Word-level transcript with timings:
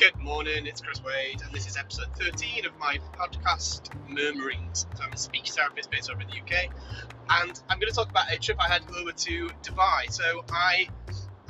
Good 0.00 0.16
morning, 0.16 0.66
it's 0.66 0.80
Chris 0.80 1.02
Wade, 1.04 1.42
and 1.44 1.52
this 1.52 1.68
is 1.68 1.76
episode 1.76 2.08
13 2.16 2.64
of 2.64 2.74
my 2.78 2.98
podcast, 3.18 3.90
Murmurings. 4.08 4.86
So 4.94 5.04
I'm 5.04 5.12
a 5.12 5.16
speech 5.18 5.50
therapist 5.50 5.90
based 5.90 6.10
over 6.10 6.22
in 6.22 6.28
the 6.28 6.40
UK, 6.40 6.70
and 7.28 7.62
I'm 7.68 7.78
going 7.78 7.90
to 7.90 7.94
talk 7.94 8.08
about 8.08 8.32
a 8.32 8.38
trip 8.38 8.56
I 8.58 8.66
had 8.66 8.80
over 8.96 9.12
to 9.12 9.50
Dubai. 9.62 10.10
So 10.10 10.42
I 10.50 10.88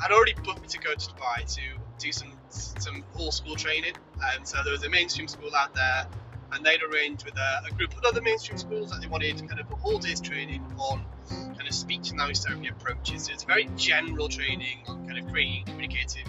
had 0.01 0.11
already 0.11 0.35
booked 0.43 0.69
to 0.71 0.81
go 0.81 0.93
to 0.93 1.11
Dubai 1.11 1.55
to 1.55 1.61
do 2.01 2.11
some 2.11 2.33
some 2.49 3.05
whole 3.13 3.31
school 3.31 3.55
training, 3.55 3.95
and 4.21 4.49
so 4.49 4.59
there 4.65 4.73
was 4.73 4.83
a 4.83 4.91
mainstream 4.91 5.29
school 5.29 5.55
out 5.55 5.73
there, 5.73 6.09
and 6.53 6.67
they'd 6.67 6.83
arranged 6.83 7.25
with 7.25 7.37
a, 7.37 7.63
a 7.71 7.75
group 7.77 7.97
of 7.97 8.03
other 8.03 8.21
mainstream 8.21 8.59
schools 8.59 8.91
that 8.91 9.01
they 9.01 9.07
wanted 9.07 9.39
kind 9.49 9.61
of 9.61 9.71
a 9.71 9.77
whole 9.77 10.01
day's 10.01 10.21
training 10.21 10.65
on 10.77 11.05
kind 11.31 11.69
of 11.69 11.73
speech 11.73 12.11
and 12.11 12.19
language 12.19 12.41
therapy 12.41 12.67
approaches. 12.67 13.27
So 13.27 13.33
it's 13.33 13.45
very 13.45 13.71
general 13.77 14.29
training 14.29 14.83
on 14.89 15.07
kind 15.07 15.21
of 15.21 15.31
creating 15.31 15.67
communicative 15.67 16.27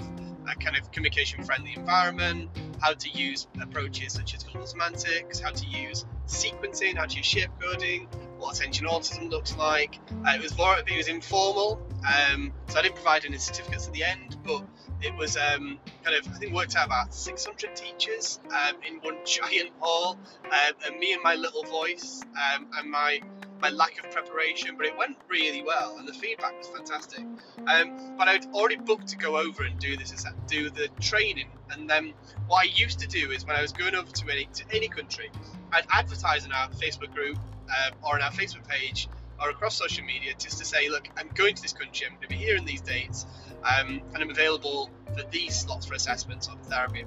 a 0.50 0.55
kind 0.55 0.77
of 0.77 0.91
communication 0.91 1.44
friendly 1.44 1.73
environment, 1.76 2.49
how 2.80 2.94
to 2.94 3.09
use 3.09 3.48
approaches 3.62 4.13
such 4.13 4.36
as 4.36 4.44
global 4.44 4.68
semantics, 4.68 5.40
how 5.40 5.52
to 5.52 5.66
use 5.68 6.05
sequencing, 6.27 6.95
how 6.98 7.05
to 7.05 7.18
use 7.18 7.26
shape 7.26 7.49
coding, 7.59 8.08
what 8.38 8.58
attention 8.58 8.88
autism 8.88 9.30
looks 9.30 9.55
like. 9.58 9.99
Uh, 10.26 10.34
it 10.35 10.41
was 10.41 10.58
more, 10.58 10.77
it 10.77 10.98
was 10.98 11.08
informal, 11.08 11.82
um, 12.08 12.52
so 12.68 12.80
I 12.80 12.82
didn't 12.84 12.96
provide 12.96 13.26
any 13.26 13.38
certificates 13.38 13.88
at 13.88 13.94
the 13.94 14.04
end, 14.04 14.38
but 14.44 14.63
it 15.02 15.16
was 15.16 15.38
um, 15.38 15.80
kind 16.04 16.18
of 16.18 16.27
I 16.27 16.38
think 16.38 16.54
worked 16.54 16.76
out 16.76 16.85
about 16.85 17.13
600 17.13 17.76
teachers 17.76 18.40
um, 18.49 18.76
in 18.88 18.98
one 18.98 19.18
giant 19.26 19.71
hall, 19.80 20.18
uh, 20.52 20.71
and 20.88 20.99
me 20.99 21.13
and 21.13 21.23
my 21.23 21.35
little 21.35 21.63
voice 21.63 22.23
um, 22.23 22.68
and 22.77 22.90
my 22.90 23.21
my 23.62 23.70
lack 23.70 24.04
of 24.04 24.12
preparation, 24.12 24.76
but 24.76 24.86
it 24.86 24.98
went 24.98 25.18
really 25.30 25.64
well, 25.64 25.98
and 25.98 26.08
the 26.08 26.14
feedback 26.14 26.58
was 26.58 26.68
fantastic. 26.68 27.20
Um, 27.68 28.16
but 28.18 28.28
I'd 28.28 28.46
already 28.54 28.78
booked 28.78 29.08
to 29.10 29.18
go 29.18 29.38
over 29.38 29.64
and 29.64 29.80
do 29.80 29.96
this, 29.96 30.26
do 30.48 30.70
the 30.70 30.90
training, 30.99 31.49
and 31.70 31.90
then 31.90 32.13
what 32.48 32.66
I 32.66 32.70
used 32.74 33.00
to 33.00 33.08
do 33.08 33.32
is 33.32 33.46
when 33.46 33.55
I 33.55 33.62
was 33.62 33.72
going 33.72 33.96
over 33.96 34.12
to 34.12 34.32
any 34.32 34.46
to 34.46 34.63
any 34.74 34.88
country, 34.88 35.32
I'd 35.72 35.85
advertise 35.91 36.46
in 36.46 36.52
our 36.52 36.70
Facebook 36.70 37.13
group 37.13 37.38
uh, 37.70 37.91
or 38.04 38.16
on 38.16 38.22
our 38.22 38.32
Facebook 38.32 38.68
page 38.68 39.10
or 39.41 39.50
across 39.50 39.76
social 39.76 40.05
media 40.05 40.34
just 40.38 40.60
to 40.60 40.66
say, 40.66 40.90
look, 40.90 41.07
I'm 41.18 41.30
going 41.34 41.55
to 41.55 41.62
this 41.62 41.74
country, 41.74 42.05
I'm 42.05 42.13
going 42.13 42.24
to 42.24 42.28
be 42.30 42.35
here 42.35 42.55
in 42.55 42.66
these 42.66 42.82
dates, 42.82 43.26
um, 43.63 44.02
and 44.13 44.18
I'm 44.18 44.30
available 44.30 44.90
for 45.16 45.24
these 45.32 45.60
slots 45.60 45.85
for 45.85 45.94
assessments 45.94 46.48
or 46.48 46.55
therapy 46.70 47.05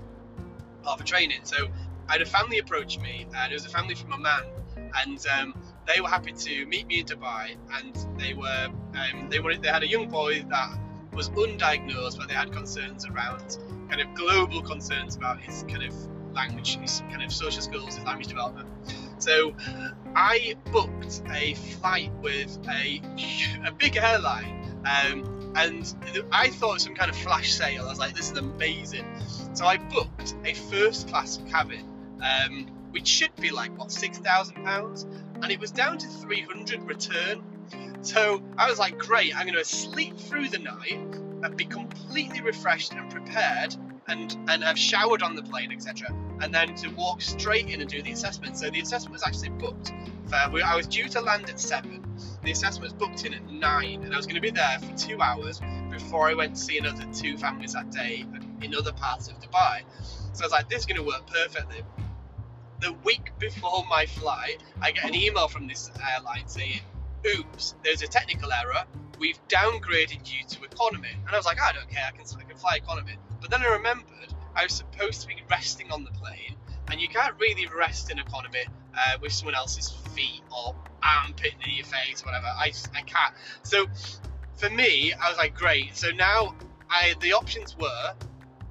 or 0.86 0.96
for 0.96 1.04
training. 1.04 1.40
So 1.44 1.68
I 2.08 2.12
had 2.12 2.22
a 2.22 2.26
family 2.26 2.58
approach 2.58 2.98
me, 2.98 3.26
and 3.34 3.52
it 3.52 3.54
was 3.54 3.64
a 3.64 3.70
family 3.70 3.94
from 3.94 4.12
a 4.12 4.16
Oman, 4.16 4.44
and 4.76 5.26
um, 5.26 5.54
they 5.86 6.00
were 6.00 6.08
happy 6.08 6.32
to 6.32 6.66
meet 6.66 6.86
me 6.86 7.00
in 7.00 7.06
Dubai, 7.06 7.56
and 7.78 8.18
they 8.18 8.34
were 8.34 8.68
um, 8.68 9.28
they 9.30 9.40
wanted 9.40 9.62
they 9.62 9.68
had 9.68 9.82
a 9.82 9.88
young 9.88 10.08
boy 10.08 10.44
that 10.48 10.78
was 11.12 11.28
undiagnosed, 11.30 12.18
but 12.18 12.28
they 12.28 12.34
had 12.34 12.52
concerns 12.52 13.06
around 13.06 13.58
kind 13.88 14.00
of 14.00 14.14
global 14.14 14.62
concerns 14.62 15.16
about 15.16 15.40
his 15.40 15.64
kind 15.68 15.82
of 15.82 15.94
language, 16.32 16.78
his 16.78 17.02
kind 17.10 17.22
of 17.22 17.32
social 17.32 17.62
skills, 17.62 17.94
his 17.94 18.04
language 18.04 18.28
development. 18.28 18.68
So 19.18 19.54
I 20.16 20.56
booked 20.72 21.22
a 21.30 21.54
flight 21.54 22.12
with 22.20 22.58
a 22.68 23.00
a 23.64 23.72
big 23.72 23.96
airline, 23.96 24.80
um, 24.84 25.52
and 25.56 25.94
I 26.32 26.48
thought 26.48 26.80
some 26.80 26.94
kind 26.94 27.10
of 27.10 27.16
flash 27.16 27.52
sale. 27.52 27.84
I 27.84 27.88
was 27.88 27.98
like, 27.98 28.14
this 28.14 28.30
is 28.30 28.38
amazing. 28.38 29.06
So 29.52 29.66
I 29.66 29.76
booked 29.76 30.34
a 30.44 30.54
first 30.54 31.08
class 31.08 31.40
cabin. 31.48 31.90
Um, 32.22 32.66
which 32.94 33.08
should 33.08 33.34
be 33.40 33.50
like 33.50 33.76
what 33.76 33.90
six 33.90 34.18
thousand 34.18 34.64
pounds, 34.64 35.04
and 35.44 35.52
it 35.52 35.60
was 35.60 35.70
down 35.70 35.98
to 35.98 36.06
three 36.08 36.40
hundred 36.40 36.82
return. 36.88 37.42
So 38.00 38.42
I 38.56 38.68
was 38.68 38.78
like, 38.78 38.98
great, 38.98 39.36
I'm 39.36 39.46
going 39.46 39.58
to 39.58 39.64
sleep 39.64 40.18
through 40.18 40.48
the 40.48 40.58
night 40.58 40.98
and 41.42 41.54
be 41.54 41.66
completely 41.66 42.40
refreshed 42.40 42.94
and 42.94 43.10
prepared, 43.10 43.76
and 44.08 44.34
and 44.48 44.64
have 44.64 44.78
showered 44.78 45.22
on 45.22 45.36
the 45.36 45.42
plane, 45.42 45.70
etc. 45.70 46.08
And 46.40 46.52
then 46.52 46.74
to 46.76 46.88
walk 46.94 47.20
straight 47.20 47.68
in 47.68 47.82
and 47.82 47.90
do 47.90 48.00
the 48.02 48.12
assessment. 48.12 48.56
So 48.56 48.70
the 48.70 48.80
assessment 48.80 49.12
was 49.12 49.22
actually 49.22 49.50
booked. 49.50 49.92
For, 50.28 50.34
I 50.34 50.76
was 50.76 50.86
due 50.86 51.08
to 51.10 51.20
land 51.20 51.50
at 51.50 51.60
seven. 51.60 52.02
The 52.42 52.50
assessment 52.50 52.84
was 52.84 52.92
booked 52.94 53.26
in 53.26 53.34
at 53.34 53.46
nine, 53.50 54.02
and 54.02 54.14
I 54.14 54.16
was 54.16 54.26
going 54.26 54.36
to 54.36 54.40
be 54.40 54.50
there 54.50 54.78
for 54.78 54.96
two 54.96 55.20
hours 55.20 55.60
before 55.90 56.26
I 56.26 56.32
went 56.32 56.56
to 56.56 56.60
see 56.60 56.78
another 56.78 57.04
two 57.12 57.36
families 57.36 57.74
that 57.74 57.90
day 57.90 58.24
in 58.62 58.74
other 58.74 58.92
parts 58.92 59.28
of 59.28 59.38
Dubai. 59.40 59.82
So 60.32 60.42
I 60.42 60.46
was 60.46 60.52
like, 60.52 60.70
this 60.70 60.80
is 60.80 60.86
going 60.86 60.96
to 60.96 61.06
work 61.06 61.26
perfectly 61.26 61.82
the 62.80 62.92
week 63.04 63.32
before 63.38 63.84
my 63.88 64.06
flight, 64.06 64.62
I 64.80 64.92
get 64.92 65.04
an 65.04 65.14
email 65.14 65.48
from 65.48 65.66
this 65.66 65.90
airline 66.12 66.46
saying, 66.46 66.80
"Oops, 67.26 67.74
there's 67.82 68.02
a 68.02 68.06
technical 68.06 68.52
error. 68.52 68.84
We've 69.18 69.38
downgraded 69.48 70.30
you 70.30 70.44
to 70.46 70.64
economy." 70.64 71.10
And 71.12 71.30
I 71.30 71.36
was 71.36 71.46
like, 71.46 71.60
"I 71.60 71.72
don't 71.72 71.88
care. 71.88 72.04
I 72.06 72.10
can 72.16 72.24
I 72.38 72.44
can 72.44 72.56
fly 72.56 72.76
economy." 72.76 73.16
But 73.40 73.50
then 73.50 73.62
I 73.62 73.66
remembered 73.66 74.34
I 74.54 74.64
was 74.64 74.72
supposed 74.72 75.22
to 75.22 75.28
be 75.28 75.36
resting 75.50 75.90
on 75.90 76.04
the 76.04 76.10
plane, 76.12 76.56
and 76.90 77.00
you 77.00 77.08
can't 77.08 77.34
really 77.38 77.66
rest 77.66 78.10
in 78.10 78.18
economy 78.18 78.64
uh, 78.96 79.18
with 79.20 79.32
someone 79.32 79.54
else's 79.54 79.90
feet 80.14 80.42
or 80.50 80.74
armpit 81.02 81.54
in 81.64 81.74
your 81.74 81.86
face, 81.86 82.22
or 82.22 82.26
whatever. 82.26 82.46
I 82.46 82.72
I 82.94 83.02
can't. 83.02 83.34
So 83.62 83.86
for 84.56 84.70
me, 84.70 85.12
I 85.12 85.28
was 85.28 85.38
like, 85.38 85.54
great. 85.54 85.96
So 85.96 86.10
now 86.10 86.54
I 86.88 87.14
the 87.20 87.32
options 87.32 87.76
were 87.76 88.14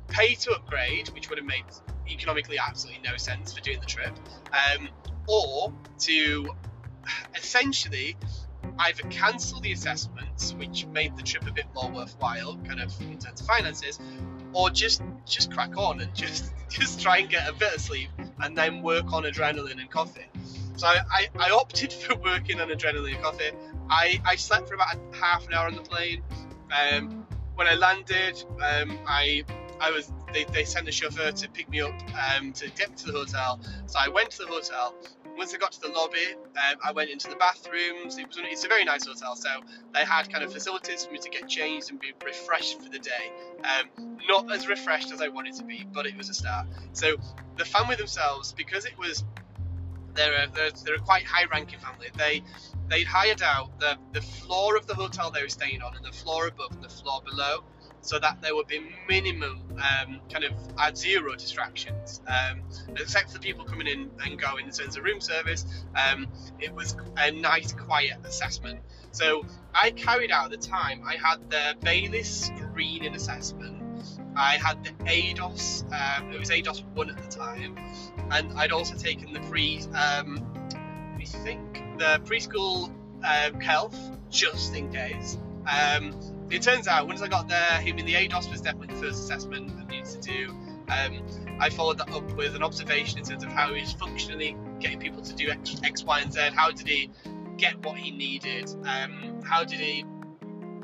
pay 0.08 0.36
to 0.36 0.52
upgrade, 0.52 1.10
which 1.10 1.30
would 1.30 1.40
have 1.40 1.48
made 1.48 1.66
economically 2.10 2.58
absolutely 2.60 3.02
no 3.08 3.18
sense 3.18 3.54
for 3.54 3.62
doing 3.62 3.80
the 3.80 3.86
trip, 3.86 4.14
um, 4.52 4.90
or 5.28 5.74
to 6.00 6.50
essentially 7.36 8.16
either 8.80 9.04
cancel 9.10 9.60
the 9.60 9.72
assessments, 9.72 10.54
which 10.54 10.86
made 10.88 11.16
the 11.18 11.24
trip 11.24 11.48
a 11.48 11.52
bit 11.52 11.66
more 11.76 11.90
worthwhile, 11.90 12.58
kind 12.66 12.82
of 12.82 13.00
in 13.02 13.18
terms 13.18 13.42
of 13.42 13.48
finances, 13.48 14.00
or 14.54 14.70
just 14.70 15.02
just 15.26 15.52
crack 15.52 15.78
on 15.78 16.02
and 16.02 16.14
just 16.16 16.54
just 16.70 17.02
try 17.02 17.18
and 17.18 17.30
get 17.30 17.48
a 17.48 17.54
bit 17.54 17.76
of 17.76 17.82
sleep 17.82 18.10
and 18.42 18.58
then 18.58 18.82
work 18.82 19.12
on 19.14 19.24
adrenaline 19.24 19.80
and 19.80 19.90
coffee. 19.90 20.26
So 20.76 20.88
I, 20.88 21.30
I, 21.40 21.52
opted 21.52 21.94
for 21.94 22.16
working 22.16 22.60
on 22.60 22.70
adrenaline 22.70 23.14
and 23.14 23.24
coffee. 23.24 23.52
I, 23.90 24.20
I 24.26 24.36
slept 24.36 24.68
for 24.68 24.74
about 24.74 24.98
half 25.14 25.46
an 25.48 25.54
hour 25.54 25.68
on 25.68 25.76
the 25.76 25.82
plane. 25.82 26.24
Um, 26.72 27.28
when 27.56 27.68
I 27.68 27.76
landed, 27.76 28.44
um, 28.56 28.98
I 29.08 29.44
I 29.80 29.92
was 29.92 30.12
they, 30.34 30.44
they 30.46 30.66
sent 30.66 30.88
a 30.88 30.92
chauffeur 30.92 31.32
to 31.32 31.50
pick 31.50 31.70
me 31.70 31.82
up 31.82 31.94
um, 32.36 32.52
to 32.54 32.70
get 32.72 32.90
me 32.90 32.96
to 32.98 33.06
the 33.06 33.14
hotel. 33.14 33.60
So 33.86 34.00
I 34.00 34.10
went 34.10 34.32
to 34.32 34.40
the 34.40 34.48
hotel. 34.48 34.96
Once 35.38 35.54
I 35.54 35.58
got 35.58 35.72
to 35.72 35.80
the 35.82 35.90
lobby, 35.90 36.20
um, 36.36 36.78
I 36.84 36.92
went 36.92 37.10
into 37.10 37.28
the 37.28 37.36
bathrooms. 37.36 38.18
It 38.18 38.28
was 38.28 38.38
it's 38.40 38.66
a 38.66 38.68
very 38.68 38.84
nice 38.84 39.08
hotel, 39.08 39.36
so 39.36 39.50
they 39.94 40.06
had 40.06 40.32
kind 40.32 40.44
of 40.44 40.54
facilities 40.54 41.06
for 41.06 41.12
me 41.12 41.18
to 41.20 41.30
get 41.30 41.48
changed 41.50 41.90
and 41.90 42.00
be 42.00 42.14
refreshed 42.24 42.80
for 42.82 42.90
the 42.90 43.00
day. 43.00 43.32
Um, 43.64 44.18
not 44.28 44.52
as 44.52 44.68
refreshed 44.68 45.12
as 45.12 45.22
I 45.22 45.30
wanted 45.30 45.56
to 45.56 45.64
be, 45.64 45.88
but 45.92 46.06
it 46.06 46.16
was 46.16 46.30
a 46.30 46.36
start. 46.36 46.68
So 46.94 47.16
the 47.58 47.66
family 47.66 47.96
themselves, 47.96 48.54
because 48.54 48.86
it 48.86 48.98
was 48.98 49.24
they're 50.14 50.44
a, 50.44 50.48
they're, 50.54 50.70
they're 50.86 50.96
a 50.96 51.00
quite 51.00 51.26
high-ranking 51.26 51.80
family. 51.80 52.10
They 52.16 52.44
they'd 52.88 53.08
hired 53.08 53.42
out 53.42 53.80
the 53.80 53.98
the 54.12 54.22
floor 54.22 54.78
of 54.78 54.86
the 54.86 54.94
hotel 54.94 55.32
they 55.32 55.42
were 55.42 55.50
staying 55.50 55.82
on, 55.82 55.96
and 55.96 56.06
the 56.06 56.12
floor 56.12 56.48
above 56.48 56.74
and 56.74 56.84
the 56.84 56.90
floor 56.90 57.22
below 57.26 57.64
so 58.04 58.20
that 58.20 58.42
there 58.42 58.56
would 58.56 58.68
be 58.68 58.82
minimum 59.08 59.60
um, 59.74 60.20
kind 60.32 60.44
of 60.44 60.54
at 60.80 60.98
zero 60.98 61.36
distractions, 61.36 62.22
um, 62.28 62.62
except 62.98 63.32
for 63.32 63.40
people 63.40 63.66
coming 63.66 63.88
in 63.88 64.12
and 64.24 64.40
going 64.40 64.66
in 64.66 64.72
terms 64.72 64.98
of 64.98 65.04
room 65.04 65.20
service. 65.20 65.66
Um, 65.96 66.28
it 66.60 66.74
was 66.74 66.96
a 67.18 67.32
nice, 67.32 67.74
quiet 67.74 68.18
assessment. 68.24 68.80
So 69.12 69.46
I 69.74 69.92
carried 69.92 70.32
out 70.32 70.46
at 70.46 70.62
the 70.62 70.68
time. 70.68 71.04
I 71.06 71.16
had 71.16 71.50
the 71.50 71.76
Bayley's 71.82 72.52
screening 72.52 73.16
assessment. 73.16 73.82
I 74.36 74.58
had 74.58 74.84
the 74.84 74.92
ADOS. 75.06 75.84
Um, 75.94 76.32
it 76.32 76.40
was 76.40 76.50
ADOS 76.50 76.84
one 76.94 77.10
at 77.10 77.18
the 77.18 77.30
time, 77.30 77.78
and 78.32 78.52
I'd 78.54 78.72
also 78.72 78.96
taken 78.96 79.34
the 79.34 79.40
pre. 79.42 79.82
Um, 79.94 80.54
me 81.24 81.44
think 81.44 81.74
the 81.98 82.22
preschool 82.26 82.92
uh, 83.24 83.52
health 83.60 83.98
just 84.30 84.76
in 84.76 84.92
case. 84.92 85.38
Um, 85.68 86.14
it 86.54 86.62
turns 86.62 86.88
out 86.88 87.08
once 87.08 87.22
I 87.22 87.28
got 87.28 87.48
there, 87.48 87.68
I 87.72 87.92
mean 87.92 88.06
the 88.06 88.14
ADOS 88.14 88.52
was 88.52 88.62
definitely 88.62 88.96
the 88.96 89.02
first 89.02 89.24
assessment 89.24 89.72
I 89.78 89.90
needed 89.90 90.06
to 90.06 90.22
do. 90.22 90.50
Um, 90.88 91.58
I 91.60 91.70
followed 91.70 91.98
that 91.98 92.12
up 92.12 92.32
with 92.34 92.56
an 92.56 92.62
observation 92.62 93.18
in 93.18 93.26
terms 93.26 93.44
of 93.44 93.52
how 93.52 93.74
he 93.74 93.82
was 93.82 93.94
functionally 93.94 94.56
getting 94.80 95.00
people 95.00 95.22
to 95.24 95.34
do 95.34 95.50
X, 95.50 95.76
X 95.84 96.04
Y, 96.04 96.20
and 96.20 96.32
Z. 96.32 96.40
How 96.54 96.72
did 96.72 96.88
he 96.88 97.10
get 97.58 97.84
what 97.84 97.98
he 97.98 98.12
needed? 98.12 98.70
Um, 98.86 99.42
how 99.44 99.64
did 99.64 99.80
he 99.80 100.06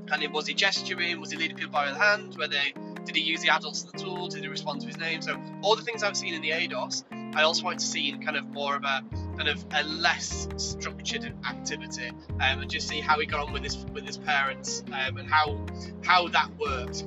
kind 0.08 0.24
of 0.24 0.32
was 0.32 0.48
he 0.48 0.56
gesturing? 0.56 1.20
Was 1.20 1.32
he 1.32 1.38
leading 1.38 1.56
people 1.56 1.72
by 1.72 1.92
the 1.92 1.98
hand? 1.98 2.36
Were 2.38 2.48
they 2.48 2.74
did 3.06 3.16
he 3.16 3.22
use 3.22 3.42
the 3.42 3.50
adults 3.50 3.86
as 3.86 3.92
the 3.92 3.98
tool? 3.98 4.28
Did 4.28 4.44
he 4.44 4.50
respond 4.50 4.82
to 4.82 4.88
his 4.88 4.98
name? 4.98 5.22
So 5.22 5.40
all 5.62 5.76
the 5.76 5.84
things 5.84 6.02
I've 6.02 6.18
seen 6.18 6.34
in 6.34 6.42
the 6.42 6.52
ADOS, 6.52 7.04
I 7.36 7.44
also 7.44 7.64
wanted 7.64 7.80
to 7.80 7.86
see 7.86 8.10
in 8.10 8.24
kind 8.24 8.38
of 8.38 8.48
more 8.48 8.76
of 8.76 8.84
a 8.84 9.04
kind 9.40 9.48
of 9.48 9.66
a 9.74 9.84
less 9.84 10.50
structured 10.58 11.34
activity 11.48 12.10
um, 12.10 12.60
and 12.60 12.70
just 12.70 12.90
see 12.90 13.00
how 13.00 13.18
he 13.18 13.26
got 13.26 13.48
on 13.48 13.54
with 13.54 13.64
his 13.64 13.78
with 13.94 14.06
his 14.06 14.18
parents 14.18 14.84
um, 14.88 15.16
and 15.16 15.30
how 15.30 15.66
how 16.04 16.28
that 16.28 16.50
worked. 16.58 17.04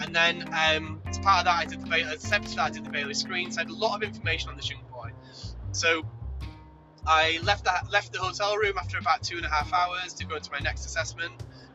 And 0.00 0.14
then 0.14 0.44
um, 0.52 1.00
as 1.06 1.18
part 1.18 1.40
of 1.40 1.44
that, 1.46 1.56
I 1.56 1.64
did 1.64 1.80
the 1.80 1.86
Bayley, 1.86 2.16
that, 2.16 2.58
I 2.58 2.70
did 2.70 2.84
the 2.84 2.90
Bayley 2.90 3.14
screen, 3.14 3.50
so 3.50 3.60
I 3.60 3.64
had 3.64 3.70
a 3.70 3.74
lot 3.74 3.96
of 3.96 4.02
information 4.02 4.50
on 4.50 4.56
this 4.56 4.68
young 4.68 4.82
boy. 4.92 5.10
So 5.72 6.02
I 7.06 7.38
left 7.44 7.64
the 7.64 7.72
left 7.90 8.12
the 8.12 8.18
hotel 8.18 8.56
room 8.58 8.76
after 8.78 8.98
about 8.98 9.22
two 9.22 9.38
and 9.38 9.46
a 9.46 9.48
half 9.48 9.72
hours 9.72 10.12
to 10.14 10.26
go 10.26 10.36
into 10.36 10.50
my 10.52 10.58
next 10.58 10.84
assessment, 10.84 11.32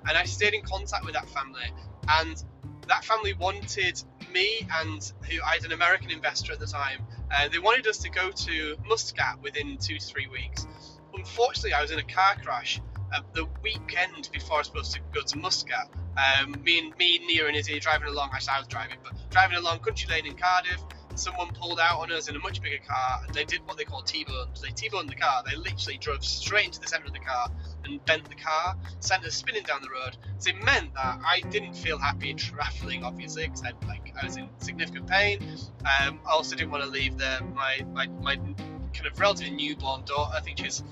and 0.08 0.16
I 0.16 0.26
stayed 0.26 0.54
in 0.54 0.62
contact 0.62 1.04
with 1.04 1.16
that 1.16 1.28
family. 1.30 1.66
And 2.08 2.44
that 2.88 3.04
family 3.04 3.34
wanted 3.34 4.04
me 4.32 4.68
and 4.82 5.12
who 5.28 5.42
I 5.44 5.56
had 5.56 5.66
an 5.66 5.72
American 5.72 6.12
investor 6.12 6.54
at 6.54 6.60
the 6.60 6.68
time. 6.68 7.02
Uh, 7.32 7.48
they 7.50 7.60
wanted 7.60 7.88
us 7.88 7.98
to 8.00 8.10
go 8.10 8.32
to 8.32 8.76
Muscat 8.88 9.42
within 9.42 9.78
two 9.78 9.98
to 9.98 10.06
three 10.06 10.28
weeks. 10.28 10.68
Unfortunately, 11.14 11.74
I 11.74 11.82
was 11.82 11.92
in 11.92 12.00
a 12.00 12.04
car 12.04 12.36
crash 12.44 12.82
uh, 13.14 13.22
the 13.34 13.48
weekend 13.64 14.30
before 14.32 14.58
I 14.58 14.60
was 14.60 14.68
supposed 14.68 14.94
to 14.94 15.00
go 15.14 15.22
to 15.22 15.38
Muscat. 15.38 15.90
Um, 16.18 16.62
me 16.64 16.80
and 16.80 16.98
me, 16.98 17.20
Nia 17.20 17.48
and 17.48 17.56
Izzy 17.56 17.80
driving 17.80 18.08
along. 18.08 18.32
Actually, 18.34 18.54
I 18.56 18.60
was 18.60 18.68
driving, 18.68 18.98
but 19.04 19.14
driving 19.32 19.58
along 19.58 19.80
country 19.80 20.10
lane 20.10 20.26
in 20.26 20.36
Cardiff 20.36 20.82
someone 21.16 21.50
pulled 21.54 21.80
out 21.80 22.00
on 22.00 22.12
us 22.12 22.28
in 22.28 22.36
a 22.36 22.40
much 22.40 22.62
bigger 22.62 22.84
car 22.88 23.22
and 23.26 23.34
they 23.34 23.44
did 23.44 23.66
what 23.66 23.78
they 23.78 23.84
call 23.84 24.02
T-boned. 24.02 24.60
They 24.62 24.70
T-boned 24.70 25.10
the 25.10 25.16
car. 25.16 25.44
They 25.50 25.56
literally 25.56 25.98
drove 25.98 26.24
straight 26.24 26.66
into 26.66 26.82
the 26.82 26.88
centre 26.88 27.08
of 27.08 27.14
the 27.14 27.20
car 27.20 27.50
and 27.86 28.04
bent 28.06 28.28
the 28.30 28.36
car, 28.36 28.76
sent 29.00 29.26
us 29.26 29.36
spinning 29.36 29.64
down 29.64 29.82
the 29.82 29.90
road. 29.90 30.18
So 30.40 30.50
it 30.50 30.64
meant 30.64 30.94
that 30.96 31.20
I 31.26 31.42
didn't 31.50 31.74
feel 31.74 31.98
happy 31.98 32.34
travelling, 32.34 33.04
obviously, 33.04 33.48
because 33.48 33.64
I, 33.64 33.72
like, 33.88 34.14
I 34.22 34.26
was 34.26 34.38
in 34.38 34.50
significant 34.60 35.08
pain. 35.08 35.40
Um, 35.82 36.20
I 36.26 36.32
also 36.32 36.56
didn't 36.56 36.72
want 36.72 36.84
to 36.84 36.90
leave 36.90 37.18
the, 37.18 37.42
my, 37.54 37.86
my, 37.94 38.08
my 38.08 38.36
kind 38.36 39.08
of 39.12 39.20
relatively 39.20 39.52
newborn 39.52 40.04
daughter. 40.06 40.36
I 40.36 40.42
think 40.42 40.60
she's 40.60 40.84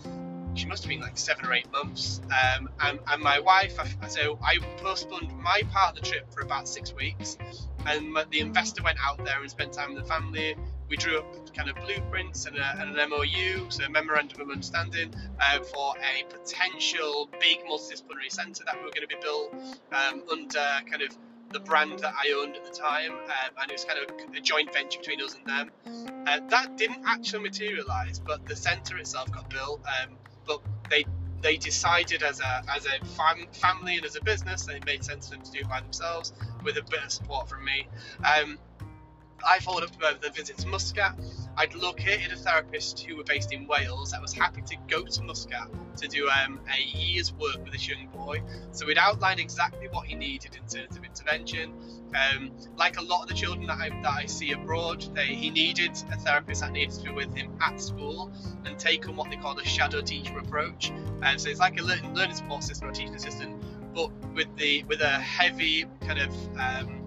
she 0.55 0.67
must 0.67 0.83
have 0.83 0.89
been 0.89 0.99
like 0.99 1.17
seven 1.17 1.45
or 1.45 1.53
eight 1.53 1.71
months. 1.71 2.21
Um, 2.25 2.69
and, 2.79 2.99
and 3.07 3.23
my 3.23 3.39
wife, 3.39 3.75
so 4.07 4.37
I 4.43 4.57
postponed 4.77 5.35
my 5.41 5.61
part 5.71 5.97
of 5.97 6.03
the 6.03 6.07
trip 6.07 6.31
for 6.31 6.41
about 6.41 6.67
six 6.67 6.93
weeks 6.93 7.37
and 7.85 8.17
the 8.31 8.39
investor 8.39 8.83
went 8.83 8.97
out 9.03 9.23
there 9.23 9.41
and 9.41 9.49
spent 9.49 9.73
time 9.73 9.93
with 9.93 10.03
the 10.03 10.09
family. 10.09 10.55
We 10.89 10.97
drew 10.97 11.19
up 11.19 11.55
kind 11.55 11.69
of 11.69 11.75
blueprints 11.77 12.45
and, 12.45 12.57
a, 12.57 12.75
and 12.79 12.97
an 12.97 13.09
MOU, 13.09 13.69
so 13.69 13.85
a 13.85 13.89
memorandum 13.89 14.41
of 14.41 14.49
understanding, 14.49 15.13
uh, 15.39 15.59
for 15.63 15.95
a 15.97 16.23
potential 16.31 17.29
big 17.39 17.59
multidisciplinary 17.69 18.29
centre 18.29 18.63
that 18.65 18.75
we 18.77 18.83
were 18.83 18.91
going 18.91 19.07
to 19.07 19.15
be 19.15 19.21
built 19.21 19.53
um, 19.91 20.23
under 20.31 20.81
kind 20.89 21.01
of 21.01 21.17
the 21.51 21.59
brand 21.59 21.99
that 21.99 22.13
I 22.13 22.33
owned 22.41 22.55
at 22.55 22.65
the 22.65 22.71
time, 22.71 23.11
um, 23.11 23.51
and 23.61 23.69
it 23.69 23.73
was 23.73 23.85
kind 23.85 23.99
of 23.99 24.35
a 24.35 24.41
joint 24.41 24.73
venture 24.73 24.99
between 24.99 25.21
us 25.21 25.35
and 25.35 25.45
them. 25.45 26.25
Uh, 26.27 26.39
that 26.49 26.77
didn't 26.77 27.03
actually 27.05 27.43
materialise, 27.43 28.19
but 28.19 28.45
the 28.47 28.55
centre 28.55 28.97
itself 28.97 29.31
got 29.31 29.49
built. 29.49 29.81
Um, 29.85 30.17
but 30.45 30.61
they 30.89 31.05
they 31.43 31.57
decided 31.57 32.23
as 32.23 32.39
a 32.39 32.63
as 32.73 32.85
a 32.85 33.05
fam- 33.05 33.47
family 33.51 33.97
and 33.97 34.05
as 34.05 34.15
a 34.15 34.21
business, 34.21 34.67
it 34.67 34.85
made 34.85 35.03
sense 35.03 35.27
for 35.27 35.35
them 35.35 35.43
to 35.43 35.51
do 35.51 35.59
it 35.59 35.69
by 35.69 35.81
themselves 35.81 36.33
with 36.63 36.77
a 36.77 36.83
bit 36.83 37.03
of 37.03 37.11
support 37.11 37.47
from 37.47 37.63
me. 37.63 37.87
Um, 38.23 38.57
I 39.45 39.59
followed 39.59 39.83
up 39.83 39.91
with 39.99 40.25
a 40.25 40.31
visit 40.31 40.57
to 40.59 40.67
Muscat. 40.67 41.19
I'd 41.57 41.75
located 41.75 42.31
a 42.31 42.37
therapist 42.37 43.01
who 43.01 43.17
were 43.17 43.25
based 43.25 43.51
in 43.51 43.67
Wales 43.67 44.11
that 44.11 44.21
was 44.21 44.33
happy 44.33 44.61
to 44.61 44.77
go 44.87 45.03
to 45.05 45.23
Muscat 45.23 45.67
to 45.97 46.07
do 46.07 46.29
um, 46.29 46.61
a 46.73 46.81
year's 46.97 47.33
work 47.33 47.57
with 47.61 47.73
this 47.73 47.87
young 47.87 48.07
boy. 48.07 48.41
So 48.71 48.85
we'd 48.85 48.97
outlined 48.97 49.41
exactly 49.41 49.87
what 49.89 50.07
he 50.07 50.15
needed 50.15 50.55
in 50.55 50.61
terms 50.61 50.95
of 50.97 51.03
intervention. 51.03 51.73
Um, 52.15 52.51
like 52.77 52.97
a 52.97 53.01
lot 53.01 53.23
of 53.23 53.27
the 53.27 53.33
children 53.33 53.67
that 53.67 53.77
I, 53.79 53.89
that 53.89 54.13
I 54.13 54.25
see 54.25 54.51
abroad, 54.51 55.05
they, 55.15 55.25
he 55.25 55.49
needed 55.49 55.91
a 56.11 56.17
therapist 56.17 56.61
that 56.61 56.71
needed 56.71 56.91
to 56.91 57.03
be 57.03 57.11
with 57.11 57.33
him 57.35 57.57
at 57.61 57.81
school 57.81 58.31
and 58.65 58.77
take 58.77 59.07
on 59.07 59.15
what 59.15 59.29
they 59.29 59.37
call 59.37 59.55
the 59.55 59.65
shadow 59.65 60.01
teacher 60.01 60.37
approach. 60.37 60.91
And 61.21 61.39
so 61.39 61.49
it's 61.49 61.59
like 61.59 61.79
a 61.79 61.83
learning, 61.83 62.13
learning 62.13 62.35
support 62.35 62.63
system 62.63 62.89
or 62.89 62.91
teaching 62.91 63.15
assistant, 63.15 63.61
but 63.93 64.11
with 64.33 64.55
the 64.57 64.83
with 64.83 65.01
a 65.01 65.09
heavy 65.09 65.85
kind 66.01 66.19
of 66.19 66.33
um, 66.57 67.03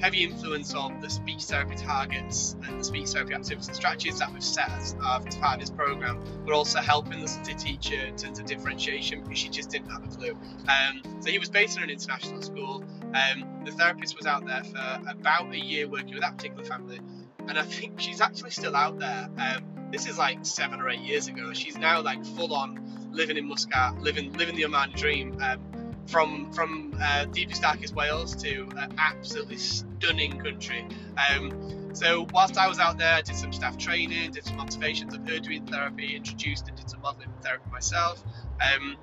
heavy 0.00 0.24
influence 0.24 0.74
of 0.74 1.00
the 1.00 1.08
speech 1.08 1.44
therapy 1.44 1.76
targets 1.76 2.56
and 2.66 2.80
the 2.80 2.84
speech 2.84 3.08
therapy 3.08 3.32
activities 3.32 3.68
and 3.68 3.76
strategies 3.76 4.18
that 4.18 4.30
we've 4.32 4.42
set 4.42 4.70
as, 4.72 4.94
uh, 5.02 5.18
part 5.40 5.54
of 5.54 5.60
this 5.60 5.70
program, 5.70 6.22
but 6.44 6.52
also 6.52 6.80
helping 6.80 7.20
the 7.20 7.54
teacher 7.58 7.96
in 7.96 8.16
terms 8.16 8.38
of 8.38 8.44
differentiation 8.44 9.22
because 9.22 9.38
she 9.38 9.48
just 9.48 9.70
didn't 9.70 9.88
have 9.88 10.04
a 10.04 10.08
clue. 10.08 10.36
Um, 10.68 11.20
so 11.20 11.30
he 11.30 11.38
was 11.38 11.48
based 11.48 11.78
in 11.78 11.84
an 11.84 11.90
international 11.90 12.42
school. 12.42 12.84
Um, 13.14 13.64
the 13.64 13.70
therapist 13.70 14.16
was 14.16 14.26
out 14.26 14.46
there 14.46 14.64
for 14.64 15.00
about 15.08 15.52
a 15.52 15.58
year 15.58 15.88
working 15.88 16.14
with 16.14 16.22
that 16.22 16.36
particular 16.36 16.64
family, 16.64 17.00
and 17.46 17.58
I 17.58 17.62
think 17.62 18.00
she's 18.00 18.20
actually 18.20 18.50
still 18.50 18.74
out 18.74 18.98
there. 18.98 19.28
Um, 19.38 19.90
this 19.92 20.06
is 20.06 20.18
like 20.18 20.44
seven 20.44 20.80
or 20.80 20.88
eight 20.88 21.00
years 21.00 21.28
ago. 21.28 21.52
She's 21.52 21.78
now 21.78 22.02
like 22.02 22.24
full 22.24 22.52
on 22.52 23.10
living 23.12 23.36
in 23.36 23.46
Muscat, 23.46 24.00
living 24.00 24.32
living 24.32 24.56
the 24.56 24.64
Oman 24.64 24.92
dream. 24.92 25.38
Um, 25.40 25.60
from 26.06 26.52
from 26.52 26.94
uh, 27.00 27.24
deepest 27.26 27.62
darkest 27.62 27.94
Wales 27.94 28.36
to 28.36 28.68
uh, 28.76 28.88
absolutely 28.98 29.56
stunning 29.56 30.38
country. 30.38 30.86
Um, 31.30 31.94
so 31.94 32.26
whilst 32.32 32.58
I 32.58 32.66
was 32.68 32.78
out 32.78 32.98
there, 32.98 33.14
I 33.14 33.22
did 33.22 33.36
some 33.36 33.52
staff 33.52 33.78
training, 33.78 34.32
did 34.32 34.44
some 34.44 34.58
observations 34.58 35.14
of 35.14 35.26
her 35.28 35.38
doing 35.38 35.64
therapy, 35.66 36.16
introduced 36.16 36.68
and 36.68 36.76
did 36.76 36.90
some 36.90 37.00
modelling 37.00 37.32
therapy 37.42 37.70
myself. 37.70 38.22
Um, 38.60 38.96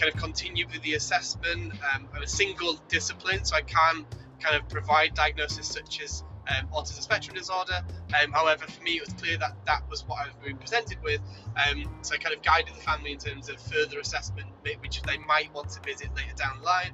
kind 0.00 0.12
of 0.12 0.20
continued 0.20 0.72
with 0.72 0.82
the 0.82 0.94
assessment. 0.94 1.72
Um, 1.94 2.08
I'm 2.14 2.22
a 2.22 2.26
single 2.26 2.80
discipline, 2.88 3.44
so 3.44 3.56
I 3.56 3.62
can 3.62 4.06
kind 4.40 4.56
of 4.56 4.68
provide 4.68 5.14
diagnosis 5.14 5.68
such 5.68 6.02
as 6.02 6.24
um, 6.48 6.68
autism 6.74 7.02
spectrum 7.02 7.36
disorder. 7.36 7.80
Um, 8.22 8.32
however, 8.32 8.66
for 8.66 8.82
me, 8.82 8.92
it 8.92 9.04
was 9.04 9.14
clear 9.14 9.38
that 9.38 9.56
that 9.66 9.88
was 9.88 10.06
what 10.06 10.20
I 10.20 10.26
was 10.26 10.34
being 10.44 10.56
presented 10.56 11.02
with. 11.02 11.20
Um, 11.56 11.88
so 12.02 12.14
I 12.14 12.18
kind 12.18 12.34
of 12.34 12.42
guided 12.42 12.74
the 12.74 12.80
family 12.80 13.12
in 13.12 13.18
terms 13.18 13.48
of 13.48 13.60
further 13.60 13.98
assessment, 13.98 14.48
which 14.80 15.02
they 15.02 15.18
might 15.18 15.52
want 15.54 15.70
to 15.70 15.80
visit 15.80 16.08
later 16.14 16.34
down 16.36 16.58
the 16.58 16.64
line. 16.64 16.92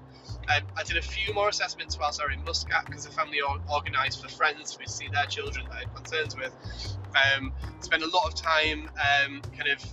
Um, 0.49 0.63
I 0.77 0.83
did 0.83 0.97
a 0.97 1.03
few 1.03 1.35
more 1.35 1.49
assessments 1.49 1.99
whilst 1.99 2.21
I 2.21 2.27
was 2.27 2.35
in 2.35 2.45
Muscat 2.45 2.87
because 2.87 3.05
the 3.05 3.13
family 3.13 3.39
organised 3.43 4.23
for 4.23 4.29
friends 4.29 4.77
to 4.77 4.89
see 4.89 5.09
their 5.09 5.27
children 5.27 5.67
that 5.69 5.75
I 5.75 5.79
had 5.81 5.95
concerns 5.95 6.37
with. 6.37 6.53
Um, 7.37 7.53
spent 7.81 8.03
a 8.03 8.09
lot 8.09 8.27
of 8.27 8.35
time 8.35 8.89
um, 8.97 9.43
kind 9.57 9.69
of, 9.69 9.85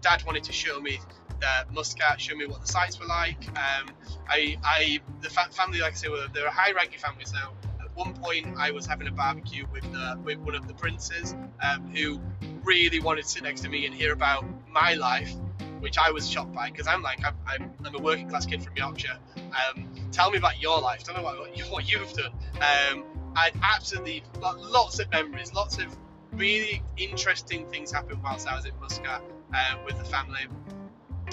dad 0.00 0.22
wanted 0.24 0.44
to 0.44 0.52
show 0.52 0.80
me 0.80 0.98
the 1.40 1.72
Muscat, 1.72 2.20
showed 2.20 2.36
me 2.36 2.46
what 2.46 2.60
the 2.60 2.66
sites 2.66 2.98
were 2.98 3.06
like. 3.06 3.48
Um, 3.48 3.90
I, 4.28 4.56
I, 4.62 5.00
the 5.20 5.30
fa- 5.30 5.48
family, 5.50 5.80
like 5.80 5.92
I 5.92 5.96
say, 5.96 6.08
were, 6.08 6.26
they're 6.32 6.46
a 6.46 6.50
high 6.50 6.72
ranking 6.72 6.98
families 6.98 7.32
now 7.32 7.52
At 7.80 7.94
one 7.96 8.14
point, 8.14 8.46
I 8.56 8.70
was 8.70 8.86
having 8.86 9.08
a 9.08 9.12
barbecue 9.12 9.66
with 9.72 9.86
uh, 9.94 10.16
with 10.22 10.38
one 10.38 10.54
of 10.54 10.66
the 10.68 10.74
princes 10.74 11.34
um, 11.62 11.94
who 11.94 12.20
really 12.62 13.00
wanted 13.00 13.22
to 13.22 13.28
sit 13.28 13.42
next 13.42 13.62
to 13.62 13.68
me 13.68 13.86
and 13.86 13.94
hear 13.94 14.12
about 14.12 14.44
my 14.70 14.94
life, 14.94 15.32
which 15.80 15.98
I 15.98 16.10
was 16.10 16.28
shocked 16.28 16.52
by 16.52 16.70
because 16.70 16.86
I'm 16.86 17.02
like 17.02 17.24
I'm, 17.24 17.36
I'm, 17.46 17.70
I'm, 17.84 17.94
a 17.94 17.98
working 17.98 18.28
class 18.28 18.46
kid 18.46 18.62
from 18.62 18.76
Yorkshire. 18.76 19.18
Um, 19.36 19.88
tell 20.12 20.30
me 20.30 20.38
about 20.38 20.60
your 20.60 20.80
life. 20.80 21.02
Tell 21.02 21.16
me 21.16 21.22
what, 21.22 21.36
what 21.70 21.90
you've 21.90 22.12
done. 22.12 22.32
Um, 22.56 23.04
I 23.36 23.52
absolutely 23.62 24.24
lots 24.42 24.98
of 24.98 25.10
memories, 25.10 25.52
lots 25.54 25.78
of 25.78 25.96
really 26.32 26.82
interesting 26.96 27.66
things 27.66 27.90
happened 27.92 28.20
whilst 28.22 28.46
I 28.48 28.54
was 28.54 28.64
in 28.64 28.72
Muscat 28.80 29.22
uh, 29.54 29.74
with 29.84 29.98
the 29.98 30.04
family. 30.04 30.40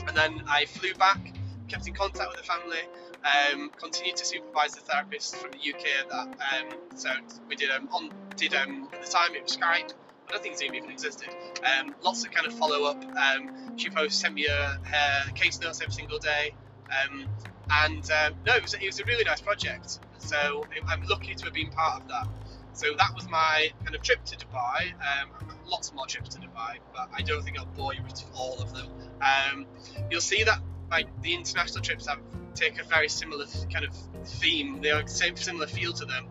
And 0.07 0.15
then 0.15 0.43
I 0.47 0.65
flew 0.65 0.93
back, 0.95 1.33
kept 1.67 1.87
in 1.87 1.93
contact 1.93 2.29
with 2.29 2.37
the 2.37 2.43
family, 2.43 2.81
um, 3.23 3.71
continued 3.79 4.17
to 4.17 4.25
supervise 4.25 4.75
the 4.75 4.81
therapist 4.81 5.35
from 5.37 5.51
the 5.51 5.57
UK. 5.57 6.09
That 6.09 6.27
um, 6.27 6.79
so 6.95 7.09
we 7.47 7.55
did 7.55 7.71
um, 7.71 7.89
on 7.91 8.11
did 8.35 8.53
um, 8.53 8.89
at 8.93 9.03
the 9.03 9.11
time 9.11 9.35
it 9.35 9.43
was 9.43 9.57
Skype. 9.57 9.93
I 10.27 10.31
don't 10.31 10.41
think 10.41 10.57
Zoom 10.57 10.73
even 10.73 10.89
existed. 10.89 11.29
Um, 11.63 11.95
lots 12.01 12.25
of 12.25 12.31
kind 12.31 12.47
of 12.47 12.53
follow 12.53 12.85
up. 12.85 13.03
Um, 13.03 13.77
she 13.77 13.89
posts 13.89 14.19
sent 14.19 14.33
me 14.33 14.47
her, 14.47 14.79
her 14.83 15.31
case 15.33 15.59
notes 15.59 15.81
every 15.81 15.93
single 15.93 16.17
day. 16.17 16.55
Um, 16.89 17.27
and 17.69 18.09
um, 18.11 18.33
no, 18.45 18.55
it 18.55 18.61
was, 18.61 18.73
it 18.73 18.85
was, 18.85 18.99
a 18.99 19.05
really 19.05 19.23
nice 19.23 19.41
project. 19.41 19.99
So 20.17 20.67
I'm 20.87 21.03
lucky 21.07 21.35
to 21.35 21.45
have 21.45 21.53
been 21.53 21.69
part 21.69 22.01
of 22.01 22.07
that. 22.07 22.27
So 22.75 22.87
that 22.97 23.15
was 23.15 23.29
my 23.29 23.69
kind 23.83 23.95
of 23.95 24.01
trip 24.01 24.23
to 24.25 24.37
Dubai. 24.37 24.91
Um, 24.93 25.29
lots 25.65 25.93
more 25.93 26.05
trips 26.05 26.29
to 26.35 26.39
Dubai, 26.39 26.79
but 26.93 27.09
I 27.13 27.21
don't 27.21 27.41
think 27.41 27.57
I'll 27.57 27.65
bore 27.65 27.93
you 27.93 28.03
with 28.03 28.23
all 28.35 28.61
of 28.61 28.73
them. 28.73 28.87
Um, 29.21 29.65
you'll 30.11 30.21
see 30.21 30.43
that 30.43 30.59
like 30.91 31.07
the 31.21 31.33
international 31.33 31.81
trips 31.81 32.07
have 32.07 32.19
take 32.53 32.79
a 32.79 32.83
very 32.83 33.09
similar 33.09 33.45
kind 33.71 33.85
of 33.85 33.95
theme. 34.25 34.81
They 34.81 34.91
are 34.91 35.07
same 35.07 35.35
similar 35.35 35.67
feel 35.67 35.93
to 35.93 36.05
them 36.05 36.27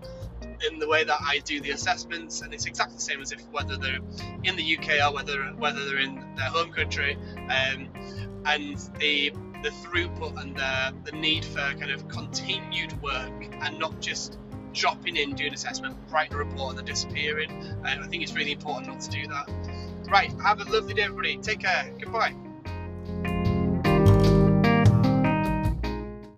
in 0.71 0.79
the 0.79 0.89
way 0.89 1.05
that 1.05 1.19
I 1.21 1.39
do 1.41 1.61
the 1.61 1.71
assessments, 1.71 2.43
and 2.43 2.53
it's 2.53 2.67
exactly 2.67 2.97
the 2.97 3.03
same 3.03 3.21
as 3.21 3.33
if 3.33 3.41
whether 3.51 3.77
they're 3.77 4.01
in 4.45 4.57
the 4.57 4.79
UK 4.79 5.07
or 5.07 5.15
whether 5.15 5.43
whether 5.57 5.85
they're 5.85 5.99
in 5.99 6.15
their 6.37 6.49
home 6.49 6.73
country. 6.73 7.17
Um, 7.49 7.89
and 8.47 8.77
the 8.99 9.33
the 9.63 9.71
throughput 9.71 10.39
and 10.39 10.55
the, 10.55 10.95
the 11.11 11.17
need 11.17 11.43
for 11.43 11.61
kind 11.79 11.91
of 11.91 12.07
continued 12.09 13.01
work 13.01 13.49
and 13.63 13.79
not 13.79 13.99
just 13.99 14.39
dropping 14.75 15.17
in, 15.17 15.35
doing 15.35 15.55
assessment, 15.55 15.97
writing 16.11 16.35
a 16.35 16.39
report 16.39 16.71
and 16.71 16.79
then 16.79 16.85
disappearing. 16.85 17.51
Uh, 17.85 17.97
I 18.03 18.07
think 18.09 18.23
it's 18.23 18.35
really 18.35 18.53
important 18.53 18.89
not 18.89 19.01
to 19.01 19.11
do 19.11 19.27
that. 19.29 19.49
Right, 20.09 20.31
have 20.43 20.61
a 20.61 20.65
lovely 20.65 20.95
day, 20.95 21.03
everybody. 21.03 21.39
Take 21.39 21.61
care. 21.61 21.91
Goodbye. 21.99 22.35